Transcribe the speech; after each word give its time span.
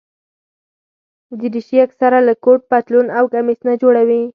دریشي 1.39 1.77
اکثره 1.87 2.19
له 2.27 2.33
کوټ، 2.43 2.59
پتلون 2.71 3.07
او 3.17 3.23
کمیس 3.33 3.59
نه 3.67 3.73
جوړه 3.81 4.01
وي. 4.07 4.21